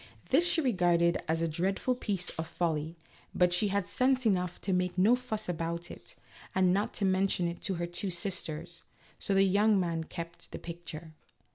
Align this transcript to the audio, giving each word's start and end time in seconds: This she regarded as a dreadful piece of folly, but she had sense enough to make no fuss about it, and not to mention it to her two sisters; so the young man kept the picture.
This 0.29 0.49
she 0.51 0.61
regarded 0.61 1.21
as 1.27 1.43
a 1.43 1.47
dreadful 1.47 1.93
piece 1.93 2.31
of 2.31 2.47
folly, 2.47 2.97
but 3.35 3.53
she 3.53 3.67
had 3.67 3.85
sense 3.85 4.25
enough 4.25 4.59
to 4.61 4.73
make 4.73 4.97
no 4.97 5.15
fuss 5.15 5.47
about 5.47 5.91
it, 5.91 6.15
and 6.55 6.73
not 6.73 6.95
to 6.95 7.05
mention 7.05 7.47
it 7.47 7.61
to 7.61 7.75
her 7.75 7.85
two 7.85 8.09
sisters; 8.09 8.81
so 9.19 9.35
the 9.35 9.43
young 9.43 9.79
man 9.79 10.05
kept 10.05 10.51
the 10.51 10.57
picture. 10.57 11.11